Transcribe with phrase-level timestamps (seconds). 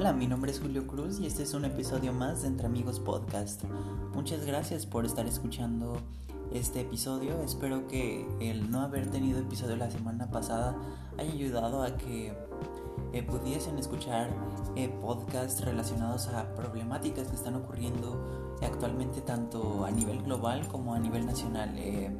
[0.00, 2.98] Hola, mi nombre es Julio Cruz y este es un episodio más de Entre Amigos
[2.98, 3.64] Podcast.
[4.14, 5.98] Muchas gracias por estar escuchando
[6.54, 7.42] este episodio.
[7.42, 10.74] Espero que el no haber tenido episodio la semana pasada
[11.18, 12.32] haya ayudado a que
[13.12, 14.30] eh, pudiesen escuchar
[14.74, 20.98] eh, podcasts relacionados a problemáticas que están ocurriendo actualmente tanto a nivel global como a
[20.98, 21.74] nivel nacional.
[21.76, 22.10] Eh,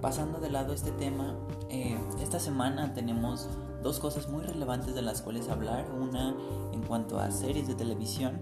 [0.00, 1.36] pasando de lado este tema,
[1.68, 3.50] esta semana tenemos
[3.82, 6.34] dos cosas muy relevantes de las cuales hablar, una
[6.72, 8.38] en cuanto a series de televisión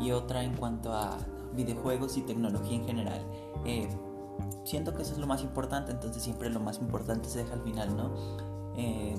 [0.00, 1.18] y otra en cuanto a
[1.54, 3.22] videojuegos y tecnología en general.
[3.64, 3.88] Eh,
[4.64, 7.62] siento que eso es lo más importante, entonces siempre lo más importante se deja al
[7.62, 8.10] final, ¿no?
[8.76, 9.14] Eh,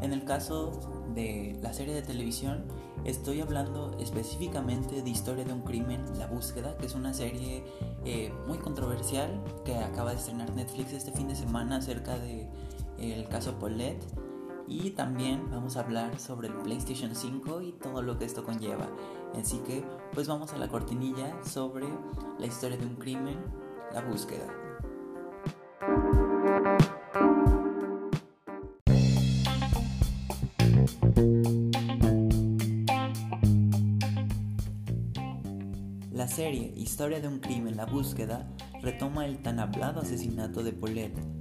[0.00, 0.72] en el caso
[1.14, 2.64] de la serie de televisión,
[3.04, 7.64] estoy hablando específicamente de Historia de un Crimen, La Búsqueda, que es una serie
[8.04, 12.48] eh, muy controversial que acaba de estrenar Netflix este fin de semana acerca de
[12.98, 14.04] el caso Paulette
[14.68, 18.88] y también vamos a hablar sobre el PlayStation 5 y todo lo que esto conlleva.
[19.34, 21.86] Así que pues vamos a la cortinilla sobre
[22.38, 23.38] la historia de un crimen,
[23.92, 24.46] la búsqueda.
[36.12, 38.48] La serie Historia de un crimen, la búsqueda
[38.82, 41.37] retoma el tan hablado asesinato de Paulette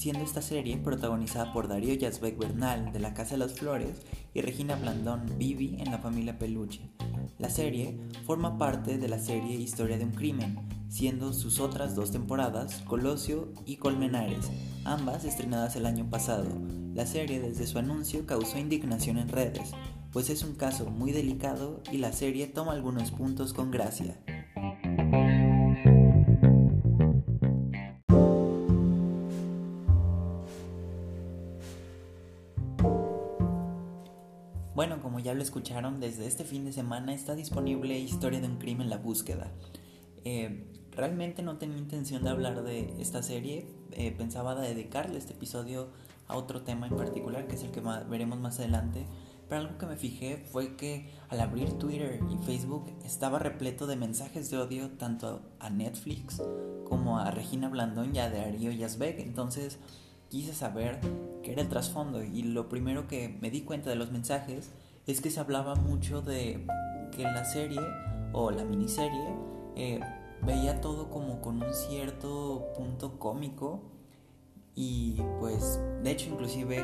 [0.00, 3.98] siendo esta serie protagonizada por Darío Yazbek Bernal de La Casa de las Flores
[4.32, 6.80] y Regina Blandón Vivi en La Familia Peluche.
[7.38, 12.12] La serie forma parte de la serie Historia de un Crimen, siendo sus otras dos
[12.12, 14.50] temporadas Colosio y Colmenares,
[14.86, 16.48] ambas estrenadas el año pasado.
[16.94, 19.72] La serie desde su anuncio causó indignación en redes,
[20.14, 24.16] pues es un caso muy delicado y la serie toma algunos puntos con gracia.
[35.40, 39.50] Lo escucharon, desde este fin de semana está disponible Historia de un crimen, la búsqueda.
[40.26, 45.88] Eh, realmente no tenía intención de hablar de esta serie, eh, pensaba dedicarle este episodio
[46.28, 49.06] a otro tema en particular, que es el que veremos más adelante,
[49.48, 53.96] pero algo que me fijé fue que al abrir Twitter y Facebook estaba repleto de
[53.96, 56.42] mensajes de odio tanto a Netflix
[56.84, 59.78] como a Regina Blandón y a Darío Yazbek, entonces
[60.28, 61.00] quise saber
[61.42, 64.70] qué era el trasfondo y lo primero que me di cuenta de los mensajes
[65.10, 66.66] es que se hablaba mucho de
[67.12, 67.80] que la serie
[68.32, 69.34] o la miniserie
[69.76, 70.00] eh,
[70.42, 73.82] veía todo como con un cierto punto cómico
[74.74, 76.78] y pues de hecho inclusive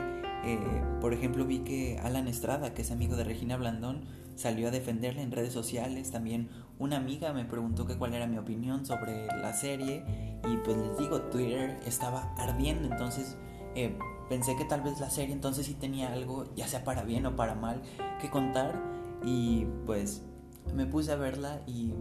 [0.44, 4.04] eh, por ejemplo vi que Alan Estrada que es amigo de Regina Blandón
[4.36, 6.10] salió a defenderla en redes sociales.
[6.10, 10.04] También una amiga me preguntó que cuál era mi opinión sobre la serie
[10.46, 13.36] y pues les digo, Twitter estaba ardiendo, entonces
[13.76, 13.96] eh,
[14.28, 17.36] pensé que tal vez la serie entonces sí tenía algo, ya sea para bien o
[17.36, 17.82] para mal,
[18.20, 18.74] que contar
[19.24, 20.22] y pues
[20.74, 21.94] me puse a verla y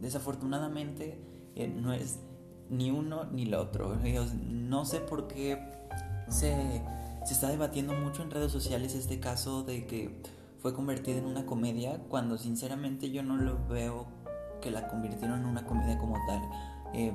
[0.00, 1.18] desafortunadamente
[1.54, 2.20] eh, no es
[2.68, 3.96] ni uno ni lo otro.
[4.42, 5.58] No sé por qué
[6.28, 6.82] se,
[7.24, 10.20] se está debatiendo mucho en redes sociales este caso de que
[10.58, 14.06] fue convertida en una comedia cuando sinceramente yo no lo veo
[14.60, 16.40] que la convirtieron en una comedia como tal.
[16.94, 17.12] Eh,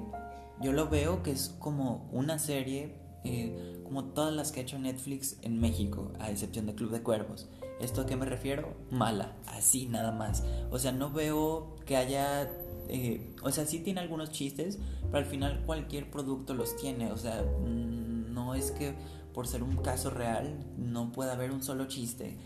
[0.61, 4.79] yo lo veo que es como una serie, eh, como todas las que ha hecho
[4.79, 7.47] Netflix en México, a excepción de Club de Cuervos.
[7.79, 8.73] ¿Esto a qué me refiero?
[8.91, 10.43] Mala, así nada más.
[10.71, 12.51] O sea, no veo que haya...
[12.89, 14.79] Eh, o sea, sí tiene algunos chistes,
[15.11, 17.11] pero al final cualquier producto los tiene.
[17.11, 18.95] O sea, mm, no es que
[19.33, 22.37] por ser un caso real no pueda haber un solo chiste.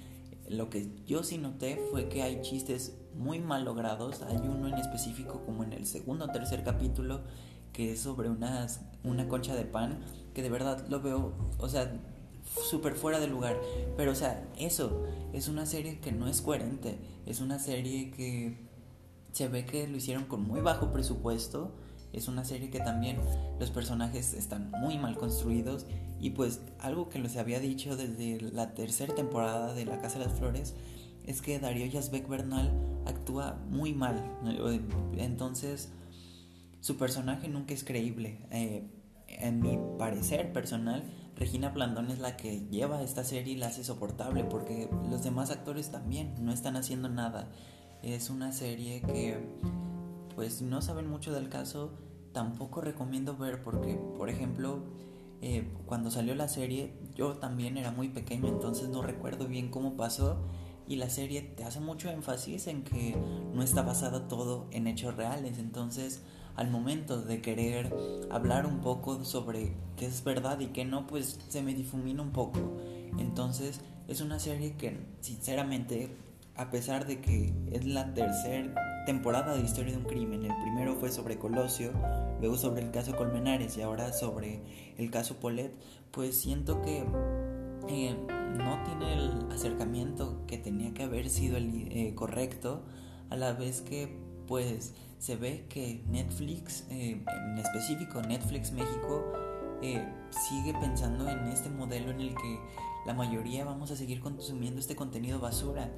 [0.49, 4.21] Lo que yo sí noté fue que hay chistes muy mal logrados.
[4.23, 7.21] Hay uno en específico como en el segundo o tercer capítulo
[7.73, 9.99] que es sobre unas, una concha de pan,
[10.33, 11.91] que de verdad lo veo, o sea,
[12.69, 13.59] súper fuera de lugar.
[13.97, 16.97] Pero, o sea, eso es una serie que no es coherente.
[17.25, 18.57] Es una serie que
[19.31, 21.71] se ve que lo hicieron con muy bajo presupuesto.
[22.11, 23.17] Es una serie que también
[23.59, 25.85] los personajes están muy mal construidos.
[26.19, 30.25] Y pues algo que les había dicho desde la tercera temporada de La Casa de
[30.25, 30.75] las Flores
[31.25, 32.71] es que Darío Yazbek Bernal
[33.05, 34.23] actúa muy mal.
[35.17, 35.89] Entonces
[36.81, 38.39] su personaje nunca es creíble.
[38.51, 38.83] Eh,
[39.39, 41.03] en mi parecer personal,
[41.35, 45.49] Regina Blandón es la que lleva esta serie y la hace soportable porque los demás
[45.49, 47.49] actores también no están haciendo nada.
[48.01, 49.39] Es una serie que,
[50.35, 51.91] pues, no saben mucho del caso,
[52.33, 54.83] tampoco recomiendo ver porque, por ejemplo,
[55.41, 59.97] eh, cuando salió la serie, yo también era muy pequeño, entonces no recuerdo bien cómo
[59.97, 60.37] pasó.
[60.87, 63.15] Y la serie te hace mucho énfasis en que
[63.53, 65.57] no está basada todo en hechos reales.
[65.57, 66.21] Entonces,
[66.55, 67.93] al momento de querer
[68.29, 72.31] hablar un poco sobre qué es verdad y qué no, pues se me difumina un
[72.31, 72.59] poco.
[73.17, 76.09] Entonces es una serie que sinceramente
[76.55, 80.95] a pesar de que es la tercera temporada de Historia de un Crimen, el primero
[80.95, 81.91] fue sobre Colosio,
[82.39, 84.61] luego sobre el caso Colmenares y ahora sobre
[84.97, 85.73] el caso Polet,
[86.11, 87.03] pues siento que
[87.89, 88.15] eh,
[88.57, 92.83] no tiene el acercamiento que tenía que haber sido el, eh, correcto,
[93.29, 94.15] a la vez que
[94.47, 99.23] pues se ve que Netflix, eh, en específico Netflix México,
[100.29, 102.59] sigue pensando en este modelo en el que
[103.05, 105.93] la mayoría vamos a seguir consumiendo este contenido basura.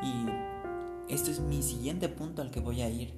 [0.00, 3.14] Y esto es mi siguiente punto al que voy a ir.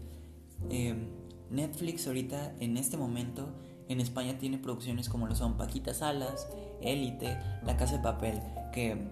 [1.50, 3.54] Netflix ahorita, en este momento,
[3.88, 6.48] en España tiene producciones como lo son Paquita Salas,
[6.80, 8.40] Élite, La Casa de Papel,
[8.72, 9.08] que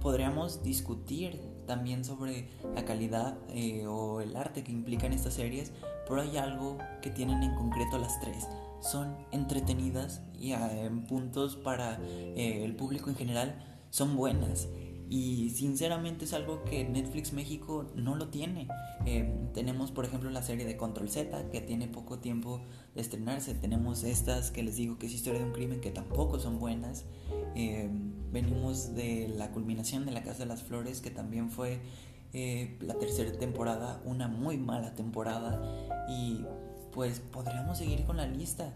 [0.00, 1.40] podríamos discutir
[1.72, 5.72] también sobre la calidad eh, o el arte que implican estas series,
[6.06, 8.46] pero hay algo que tienen en concreto las tres.
[8.82, 13.54] Son entretenidas y eh, en puntos para eh, el público en general
[13.88, 14.68] son buenas.
[15.12, 18.66] Y sinceramente es algo que Netflix México no lo tiene.
[19.04, 22.62] Eh, tenemos por ejemplo la serie de Control Z que tiene poco tiempo
[22.94, 23.52] de estrenarse.
[23.52, 27.04] Tenemos estas que les digo que es historia de un crimen que tampoco son buenas.
[27.54, 27.90] Eh,
[28.32, 31.80] venimos de la culminación de La Casa de las Flores que también fue
[32.32, 35.60] eh, la tercera temporada, una muy mala temporada.
[36.08, 36.46] Y
[36.90, 38.72] pues podríamos seguir con la lista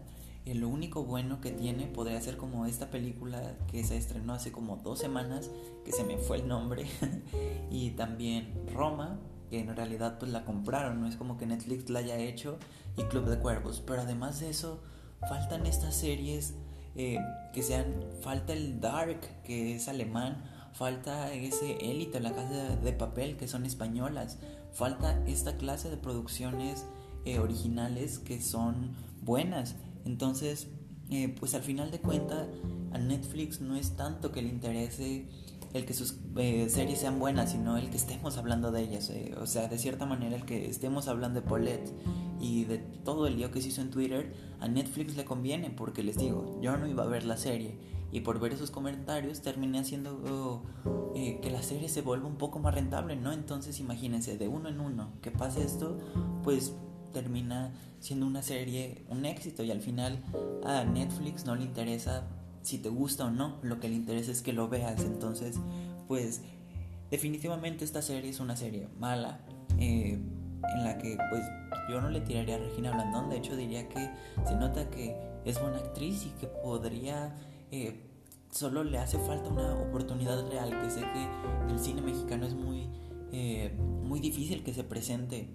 [0.53, 4.77] lo único bueno que tiene podría ser como esta película que se estrenó hace como
[4.77, 5.49] dos semanas,
[5.83, 6.85] que se me fue el nombre,
[7.71, 11.99] y también Roma, que en realidad pues la compraron, no es como que Netflix la
[11.99, 12.57] haya hecho,
[12.97, 14.81] y Club de Cuervos, pero además de eso,
[15.27, 16.55] faltan estas series
[16.95, 17.19] eh,
[17.53, 20.43] que sean, falta el Dark, que es alemán,
[20.73, 24.39] falta ese Élite, la casa de papel, que son españolas,
[24.73, 26.85] falta esta clase de producciones
[27.25, 29.75] eh, originales que son buenas
[30.07, 30.69] entonces,
[31.09, 32.47] eh, pues al final de cuentas,
[32.91, 35.27] a Netflix no es tanto que le interese
[35.73, 39.09] el que sus eh, series sean buenas, sino el que estemos hablando de ellas.
[39.09, 41.93] Eh, o sea, de cierta manera, el que estemos hablando de Paulette
[42.39, 46.03] y de todo el lío que se hizo en Twitter, a Netflix le conviene, porque
[46.03, 47.77] les digo, yo no iba a ver la serie.
[48.09, 50.63] Y por ver esos comentarios terminé haciendo
[51.13, 53.33] que la serie se vuelva un poco más rentable, ¿no?
[53.33, 55.99] Entonces imagínense, de uno en uno, que pase esto,
[56.41, 56.73] pues
[57.13, 60.21] termina siendo una serie un éxito y al final
[60.63, 62.27] a Netflix no le interesa
[62.61, 65.57] si te gusta o no, lo que le interesa es que lo veas, entonces
[66.07, 66.41] pues
[67.09, 69.39] definitivamente esta serie es una serie mala
[69.79, 70.19] eh,
[70.75, 71.43] en la que pues
[71.89, 74.09] yo no le tiraría a Regina Blandón, de hecho diría que
[74.45, 75.15] se nota que
[75.45, 77.33] es buena actriz y que podría...
[77.71, 78.03] Eh,
[78.51, 82.89] solo le hace falta una oportunidad real, que sé que el cine mexicano es muy,
[83.31, 85.49] eh, muy difícil que se presente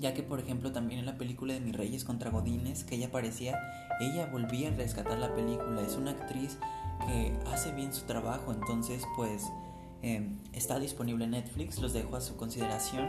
[0.00, 3.08] ya que por ejemplo también en la película de Mis Reyes contra Godines, que ella
[3.08, 3.58] aparecía,
[4.00, 6.58] ella volvía a rescatar la película, es una actriz
[7.06, 9.50] que hace bien su trabajo, entonces pues
[10.02, 13.06] em, está disponible en Netflix, los dejo a su consideración.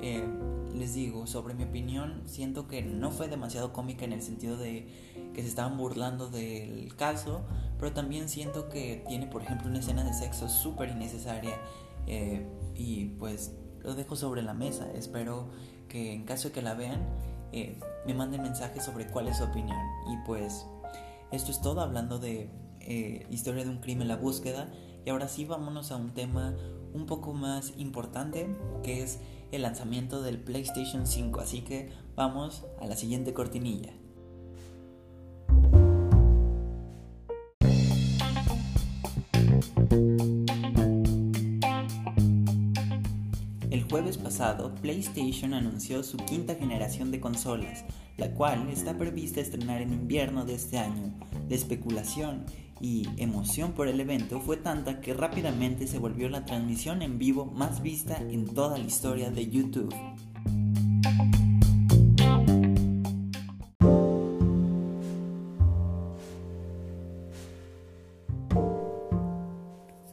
[0.00, 4.56] Em, les digo, sobre mi opinión, siento que no fue demasiado cómica en el sentido
[4.56, 4.88] de
[5.34, 7.42] que se estaban burlando del caso,
[7.78, 11.56] pero también siento que tiene, por ejemplo, una escena de sexo súper innecesaria
[12.06, 13.52] eh, y pues
[13.82, 14.90] lo dejo sobre la mesa.
[14.92, 15.48] Espero
[15.92, 17.06] que en caso de que la vean,
[17.52, 19.78] eh, me manden mensajes sobre cuál es su opinión.
[20.10, 20.66] Y pues
[21.30, 22.48] esto es todo hablando de
[22.80, 24.72] eh, historia de un crimen, la búsqueda.
[25.04, 26.56] Y ahora sí vámonos a un tema
[26.94, 29.20] un poco más importante, que es
[29.50, 31.40] el lanzamiento del PlayStation 5.
[31.40, 33.92] Así que vamos a la siguiente cortinilla.
[44.12, 47.84] Jueves pasado, PlayStation anunció su quinta generación de consolas,
[48.18, 51.14] la cual está prevista estrenar en invierno de este año.
[51.48, 52.44] La especulación
[52.80, 57.46] y emoción por el evento fue tanta que rápidamente se volvió la transmisión en vivo
[57.46, 59.94] más vista en toda la historia de YouTube.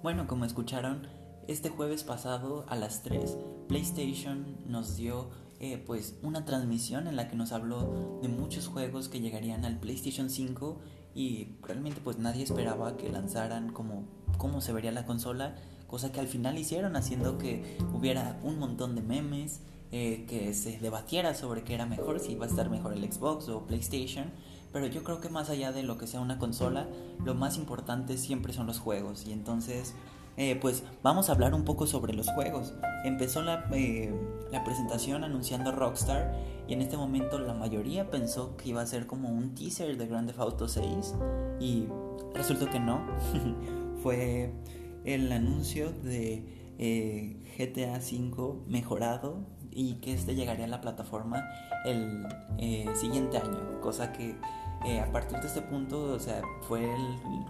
[0.01, 1.07] Bueno, como escucharon,
[1.47, 7.29] este jueves pasado a las 3 PlayStation nos dio eh, pues una transmisión en la
[7.29, 10.77] que nos habló de muchos juegos que llegarían al PlayStation 5
[11.13, 14.05] y realmente pues nadie esperaba que lanzaran como
[14.38, 15.55] cómo se vería la consola,
[15.88, 19.61] cosa que al final hicieron haciendo que hubiera un montón de memes,
[19.91, 23.49] eh, que se debatiera sobre qué era mejor, si iba a estar mejor el Xbox
[23.49, 24.31] o PlayStation,
[24.71, 26.88] pero yo creo que más allá de lo que sea una consola,
[27.23, 29.25] lo más importante siempre son los juegos.
[29.27, 29.93] Y entonces
[30.39, 32.74] eh, pues vamos a hablar un poco sobre los juegos.
[33.03, 34.10] Empezó la, eh,
[34.53, 36.34] la, presentación anunciando Rockstar
[36.65, 40.08] y en este momento la mayoría pensó que iba a ser como un teaser de
[40.08, 41.15] Grand Theft Auto 6
[41.60, 41.88] y
[42.34, 43.05] resultó que no.
[44.01, 44.53] Fue
[45.03, 46.46] el anuncio de
[46.77, 49.41] eh, GTA V mejorado
[49.72, 51.43] y que este llegaría a la plataforma
[51.84, 52.25] el
[52.96, 54.38] siguiente año, cosa que
[55.01, 56.88] a partir de este punto, o sea, fue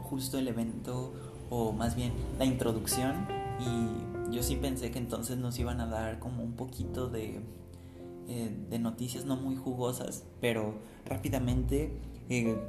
[0.02, 1.14] justo el evento
[1.50, 3.28] o más bien la introducción
[3.60, 7.42] y yo sí pensé que entonces nos iban a dar como un poquito de,
[8.28, 10.76] de noticias no muy jugosas, pero
[11.06, 11.92] rápidamente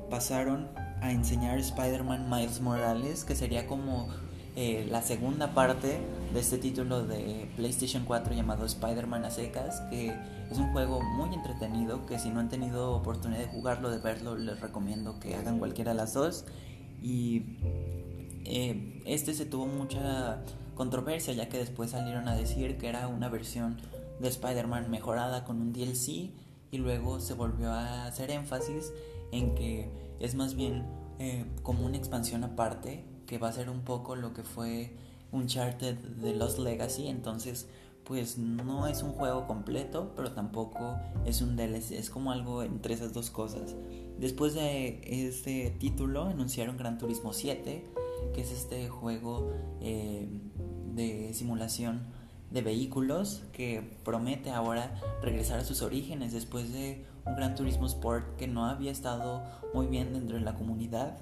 [0.08, 0.68] pasaron
[1.02, 4.08] a enseñar Spider-Man Miles Morales, que sería como
[4.56, 6.00] eh, la segunda parte
[6.32, 10.14] de este título de PlayStation 4 llamado Spider-Man a secas, que
[10.50, 14.36] es un juego muy entretenido, que si no han tenido oportunidad de jugarlo, de verlo,
[14.36, 16.44] les recomiendo que hagan cualquiera de las dos.
[17.02, 17.58] Y
[18.50, 20.42] eh, este se tuvo mucha
[20.74, 23.76] controversia, ya que después salieron a decir que era una versión
[24.18, 26.30] de Spider-Man mejorada con un DLC,
[26.72, 28.92] y luego se volvió a hacer énfasis
[29.32, 29.88] en que
[30.18, 30.84] es más bien
[31.18, 34.96] eh, como una expansión aparte que va a ser un poco lo que fue
[35.30, 37.68] Uncharted de Lost Legacy, entonces
[38.02, 42.94] pues no es un juego completo, pero tampoco es un DLC, es como algo entre
[42.94, 43.76] esas dos cosas.
[44.18, 47.84] Después de este título anunciaron Gran Turismo 7,
[48.34, 50.28] que es este juego eh,
[50.94, 52.02] de simulación
[52.50, 58.36] de vehículos que promete ahora regresar a sus orígenes después de un Gran Turismo Sport
[58.36, 61.18] que no había estado muy bien dentro de la comunidad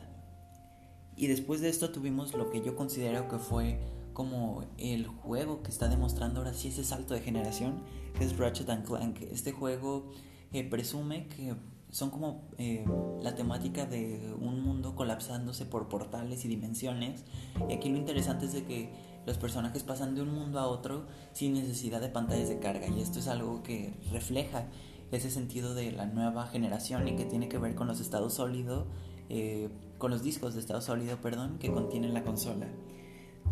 [1.19, 3.81] y después de esto tuvimos lo que yo considero que fue
[4.13, 7.83] como el juego que está demostrando ahora sí ese salto de generación,
[8.17, 9.21] que es Ratchet and Clank.
[9.23, 10.13] Este juego
[10.53, 11.55] eh, presume que
[11.91, 12.85] son como eh,
[13.23, 17.25] la temática de un mundo colapsándose por portales y dimensiones.
[17.69, 18.91] Y aquí lo interesante es de que
[19.27, 22.89] los personajes pasan de un mundo a otro sin necesidad de pantallas de carga.
[22.89, 24.67] Y esto es algo que refleja
[25.11, 28.87] ese sentido de la nueva generación y que tiene que ver con los estados sólidos
[29.31, 29.69] eh,
[29.99, 32.67] con los discos de estado sólido, perdón, que contienen la consola.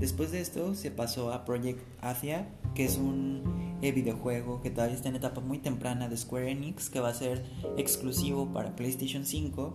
[0.00, 4.95] Después de esto se pasó a Project Athia, que es un eh, videojuego que todavía
[4.95, 7.45] está en etapa muy temprana de Square Enix, que va a ser
[7.79, 9.75] exclusivo para PlayStation 5.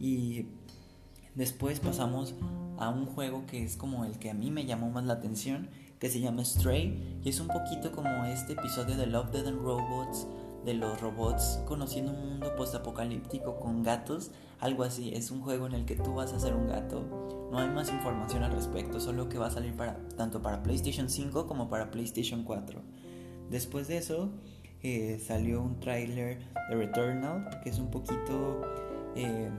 [0.00, 0.46] Y
[1.34, 2.34] después pasamos
[2.78, 5.68] a un juego que es como el que a mí me llamó más la atención,
[5.98, 9.60] que se llama Stray, y es un poquito como este episodio de Love, Dead and
[9.60, 10.26] Robots,
[10.64, 15.74] de los robots conociendo un mundo postapocalíptico con gatos, algo así, es un juego en
[15.74, 17.48] el que tú vas a ser un gato.
[17.50, 21.10] No hay más información al respecto, solo que va a salir para tanto para PlayStation
[21.10, 22.80] 5 como para PlayStation 4.
[23.50, 24.30] Después de eso
[24.82, 26.38] eh, salió un tráiler
[26.70, 28.62] de Returnal, que es un poquito
[29.14, 29.50] eh,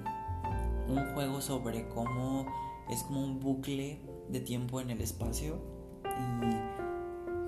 [0.88, 2.46] un juego sobre cómo
[2.90, 5.58] es como un bucle de tiempo en el espacio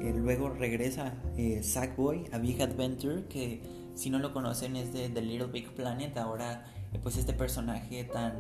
[0.02, 3.62] eh, luego regresa eh, Sackboy a Big Adventure, que
[3.96, 6.18] si no lo conocen es de The Little Big Planet.
[6.18, 8.34] Ahora, eh, pues este personaje tan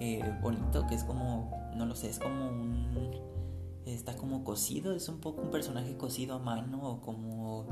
[0.00, 2.86] eh, bonito que es como, no lo sé, es como un.
[3.86, 7.66] Está como cosido, es un poco un personaje cosido a mano o como.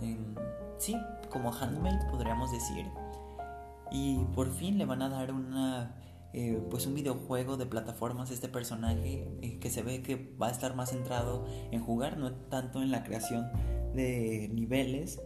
[0.00, 0.34] Em,
[0.78, 0.96] sí,
[1.28, 2.86] como handmade, podríamos decir.
[3.90, 5.96] Y por fin le van a dar una
[6.38, 10.50] eh, pues un videojuego de plataformas este personaje eh, que se ve que va a
[10.50, 13.50] estar más centrado en jugar, no tanto en la creación
[13.94, 15.18] de niveles.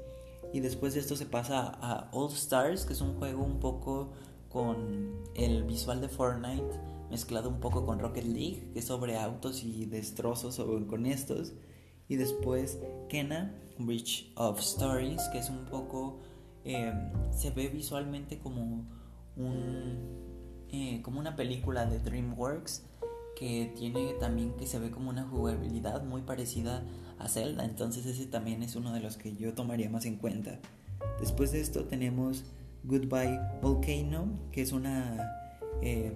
[0.52, 4.12] Y después de esto se pasa a All Stars, que es un juego un poco
[4.48, 6.78] con el visual de Fortnite
[7.10, 11.54] mezclado un poco con Rocket League, que es sobre autos y destrozos con estos.
[12.06, 16.20] Y después Kena, Bridge of Stories, que es un poco...
[16.64, 16.92] Eh,
[17.32, 18.86] se ve visualmente como
[19.36, 20.29] un
[20.72, 22.84] eh, como una película de DreamWorks
[23.36, 26.84] que tiene también que se ve como una jugabilidad muy parecida
[27.18, 30.58] a Zelda, entonces ese también es uno de los que yo tomaría más en cuenta.
[31.18, 32.44] Después de esto tenemos
[32.84, 35.30] Goodbye Volcano, que es una...
[35.82, 36.14] Eh,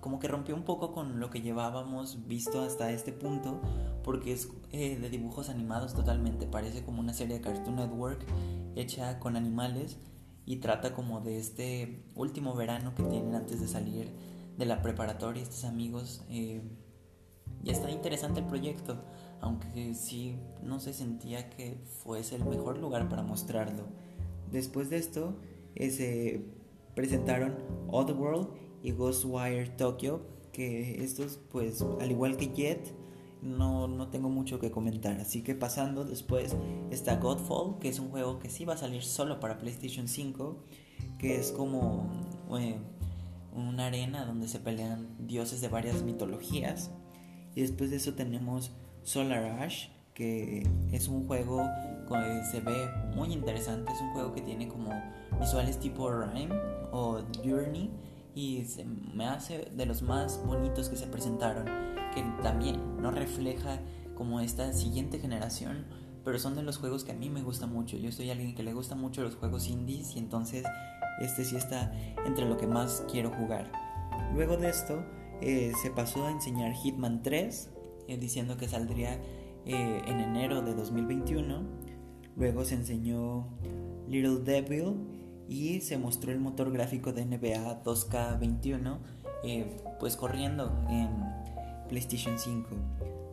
[0.00, 3.60] como que rompió un poco con lo que llevábamos visto hasta este punto,
[4.02, 8.18] porque es eh, de dibujos animados totalmente, parece como una serie de Cartoon Network
[8.74, 9.98] hecha con animales
[10.44, 14.10] y trata como de este último verano que tienen antes de salir
[14.58, 16.60] de la preparatoria estos amigos eh,
[17.64, 19.02] y está interesante el proyecto
[19.42, 23.84] aunque sí no se sentía que fuese el mejor lugar para mostrarlo.
[24.50, 25.36] Después de esto
[25.74, 26.44] eh, se
[26.94, 27.56] presentaron
[27.88, 28.48] Oddworld
[28.82, 30.22] y Ghostwire Tokyo
[30.52, 32.94] que estos pues al igual que Jet
[33.42, 35.20] no, no tengo mucho que comentar.
[35.20, 36.56] Así que pasando después
[36.90, 40.64] está Godfall, que es un juego que sí va a salir solo para PlayStation 5,
[41.18, 42.10] que es como
[42.58, 42.76] eh,
[43.54, 46.90] una arena donde se pelean dioses de varias mitologías.
[47.54, 48.70] Y después de eso tenemos
[49.02, 51.68] Solar Ash, que es un juego
[52.08, 53.92] que se ve muy interesante.
[53.92, 54.90] Es un juego que tiene como
[55.40, 56.54] visuales tipo Rhyme
[56.92, 57.90] o Journey
[58.34, 61.66] y se me hace de los más bonitos que se presentaron
[62.14, 63.80] que también no refleja
[64.14, 65.86] como esta siguiente generación,
[66.24, 67.96] pero son de los juegos que a mí me gusta mucho.
[67.96, 70.64] Yo soy alguien que le gusta mucho los juegos indies y entonces
[71.20, 71.92] este sí está
[72.24, 73.70] entre lo que más quiero jugar.
[74.34, 75.04] Luego de esto
[75.40, 77.70] eh, se pasó a enseñar Hitman 3,
[78.08, 79.14] eh, diciendo que saldría
[79.66, 81.62] eh, en enero de 2021.
[82.36, 83.48] Luego se enseñó
[84.08, 84.94] Little Devil
[85.48, 88.98] y se mostró el motor gráfico de NBA 2K21
[89.98, 91.10] pues corriendo en
[91.92, 92.70] PlayStation 5.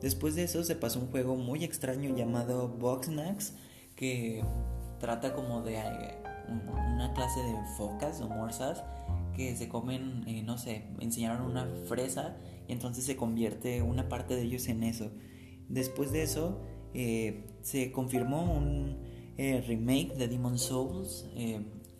[0.01, 3.53] Después de eso se pasó un juego muy extraño llamado Boxnax
[3.95, 4.43] que
[4.99, 5.77] trata como de
[6.67, 8.83] una clase de focas o morsas
[9.33, 12.35] que se comen, eh, no sé, enseñaron una fresa
[12.67, 15.09] y entonces se convierte una parte de ellos en eso.
[15.69, 16.59] Después de eso
[16.93, 18.97] eh, se confirmó un
[19.37, 21.29] eh, remake de Demon Souls.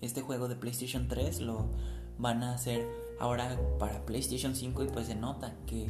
[0.01, 1.70] este juego de PlayStation 3 lo
[2.18, 2.86] van a hacer
[3.18, 5.88] ahora para PlayStation 5 y pues se nota que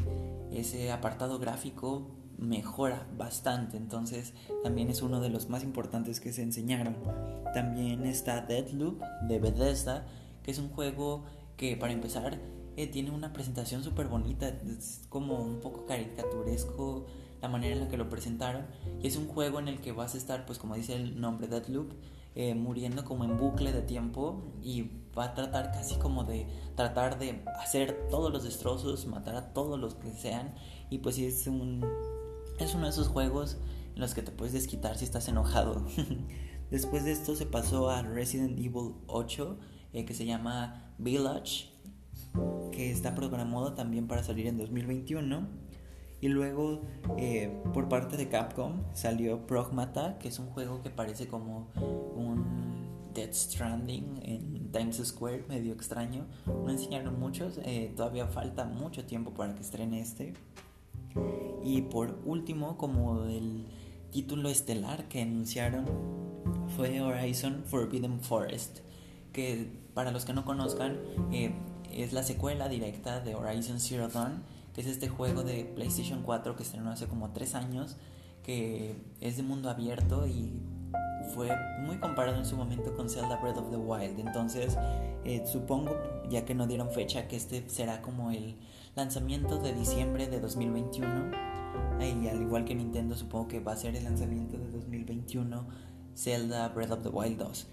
[0.52, 6.42] ese apartado gráfico mejora bastante, entonces también es uno de los más importantes que se
[6.42, 6.96] enseñaron.
[7.54, 10.06] También está Deadloop de Bethesda,
[10.44, 11.26] que es un juego
[11.58, 12.40] que para empezar
[12.78, 17.06] eh, tiene una presentación súper bonita, es como un poco caricaturesco
[17.42, 18.66] la manera en la que lo presentaron.
[19.02, 21.48] Y es un juego en el que vas a estar, pues como dice el nombre
[21.48, 21.92] Deadloop,
[22.36, 24.84] eh, muriendo como en bucle de tiempo y
[25.20, 29.78] va a tratar casi como de tratar de hacer todos los destrozos, matar a todos
[29.78, 30.56] los que sean
[30.90, 31.86] y pues sí es un
[32.60, 33.58] es uno de esos juegos
[33.96, 35.86] en los que te puedes desquitar si estás enojado.
[36.72, 39.58] Después de esto se pasó a Resident Evil 8,
[39.94, 41.72] eh, que se llama Village,
[42.72, 45.48] que está programado también para salir en 2021.
[46.22, 46.82] Y luego,
[47.18, 51.72] eh, por parte de Capcom, salió Progmata, que es un juego que parece como
[52.16, 56.26] un Dead Stranding en Times Square, medio extraño.
[56.46, 60.34] No enseñaron muchos, eh, todavía falta mucho tiempo para que estrene este.
[61.64, 63.66] Y por último, como el
[64.12, 65.86] título estelar que anunciaron
[66.76, 68.80] fue Horizon Forbidden Forest,
[69.34, 71.00] que para los que no conozcan
[71.32, 71.54] eh,
[71.92, 76.56] es la secuela directa de Horizon Zero Dawn, que es este juego de PlayStation 4
[76.56, 77.98] que estrenó hace como 3 años,
[78.44, 80.62] que es de mundo abierto y
[81.34, 84.20] fue muy comparado en su momento con Zelda Breath of the Wild.
[84.20, 84.78] Entonces,
[85.24, 85.96] eh, supongo,
[86.30, 88.58] ya que no dieron fecha, que este será como el
[88.96, 91.32] lanzamiento de diciembre de 2021.
[92.00, 95.68] Y al igual que Nintendo, supongo que va a ser el lanzamiento de 2021
[96.16, 97.68] Zelda Breath of the Wild 2.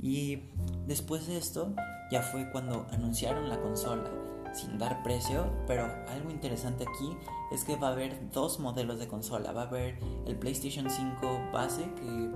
[0.00, 0.40] Y
[0.86, 1.74] después de esto,
[2.10, 4.25] ya fue cuando anunciaron la consola
[4.56, 7.16] sin dar precio, pero algo interesante aquí
[7.52, 9.52] es que va a haber dos modelos de consola.
[9.52, 12.30] Va a haber el PlayStation 5 base que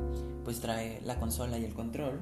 [0.44, 2.20] pues trae la consola y el control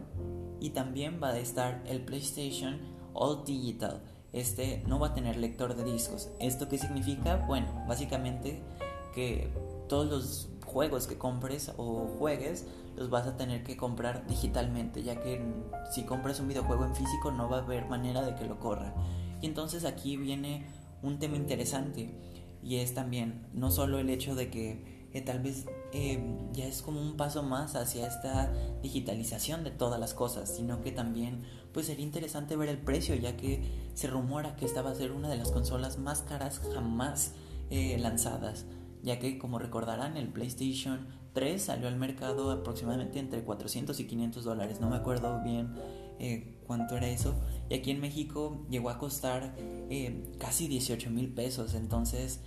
[0.60, 2.78] y también va a estar el PlayStation
[3.14, 4.02] All Digital.
[4.32, 6.30] Este no va a tener lector de discos.
[6.38, 7.44] ¿Esto qué significa?
[7.46, 8.62] Bueno, básicamente
[9.14, 9.50] que
[9.88, 15.20] todos los juegos que compres o juegues los vas a tener que comprar digitalmente, ya
[15.20, 15.40] que
[15.92, 18.94] si compras un videojuego en físico no va a haber manera de que lo corra.
[19.40, 20.66] Y entonces aquí viene
[21.02, 22.10] un tema interesante
[22.62, 26.20] y es también no solo el hecho de que eh, tal vez eh,
[26.52, 30.92] ya es como un paso más hacia esta digitalización de todas las cosas, sino que
[30.92, 33.62] también pues sería interesante ver el precio, ya que
[33.94, 37.32] se rumora que esta va a ser una de las consolas más caras jamás
[37.70, 38.66] eh, lanzadas,
[39.02, 44.44] ya que como recordarán el PlayStation 3 salió al mercado aproximadamente entre 400 y 500
[44.44, 45.74] dólares, no me acuerdo bien
[46.66, 47.34] cuánto era eso.
[47.68, 51.74] Y aquí en México llegó a costar eh, casi 18 mil pesos.
[51.74, 52.40] Entonces,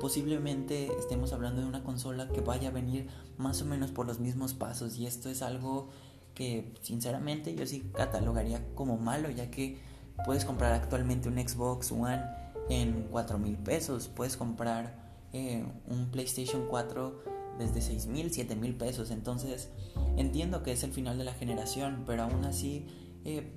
[0.00, 4.20] posiblemente estemos hablando de una consola que vaya a venir más o menos por los
[4.20, 4.98] mismos pasos.
[4.98, 5.88] Y esto es algo
[6.34, 9.78] que, sinceramente, yo sí catalogaría como malo, ya que
[10.24, 12.22] puedes comprar actualmente un Xbox One
[12.68, 14.08] en 4 mil pesos.
[14.08, 19.10] Puedes comprar eh, un PlayStation 4 desde 6 mil, 7 mil pesos.
[19.10, 19.70] Entonces,
[20.16, 22.86] entiendo que es el final de la generación, pero aún así
[23.24, 23.52] eh,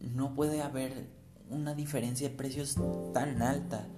[0.00, 1.10] no puede haber
[1.50, 2.76] una diferencia de precios
[3.12, 3.88] tan alta.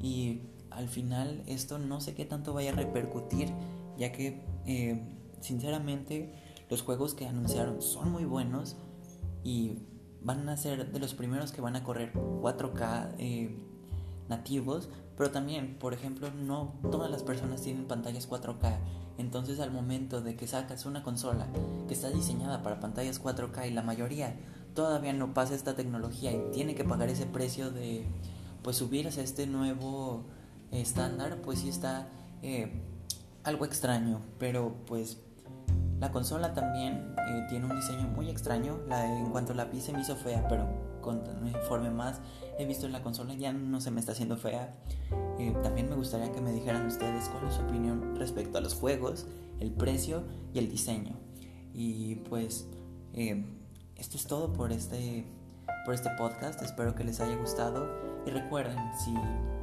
[0.00, 3.52] Y al final esto no sé qué tanto vaya a repercutir,
[3.96, 5.02] ya que eh,
[5.40, 6.34] sinceramente
[6.70, 8.76] los juegos que anunciaron son muy buenos
[9.42, 9.78] y
[10.20, 13.56] van a ser de los primeros que van a correr 4K eh,
[14.28, 18.76] nativos, pero también, por ejemplo, no todas las personas tienen pantallas 4K.
[19.18, 21.48] Entonces al momento de que sacas una consola
[21.88, 24.36] que está diseñada para pantallas 4K y la mayoría
[24.74, 28.06] todavía no pasa esta tecnología y tiene que pagar ese precio de
[28.62, 30.22] pues subirse a este nuevo
[30.70, 32.06] estándar, pues sí está
[32.42, 32.80] eh,
[33.42, 34.20] algo extraño.
[34.38, 35.18] Pero pues
[35.98, 38.78] la consola también eh, tiene un diseño muy extraño.
[38.88, 40.68] En cuanto la vi se me hizo fea, pero
[41.00, 42.20] conforme más
[42.58, 44.74] he visto la consola ya no se me está haciendo fea.
[45.38, 48.74] Eh, también me gustaría que me dijeran ustedes cuál es su opinión respecto a los
[48.74, 49.26] juegos,
[49.60, 51.16] el precio y el diseño.
[51.72, 52.66] Y pues
[53.14, 53.44] eh,
[53.96, 55.24] esto es todo por este,
[55.84, 56.60] por este podcast.
[56.62, 57.88] Espero que les haya gustado.
[58.26, 59.14] Y recuerden, si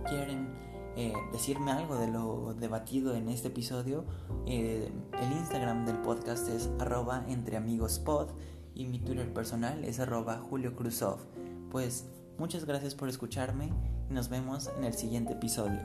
[0.08, 0.48] quieren
[0.95, 4.06] eh, decirme algo de lo debatido en este episodio,
[4.48, 8.30] el Instagram del podcast es arroba entreamigospod
[8.76, 10.76] y mi Twitter personal es arroba Julio
[11.72, 12.06] Pues
[12.38, 13.72] muchas gracias por escucharme
[14.10, 15.80] y nos vemos en el siguiente episodio.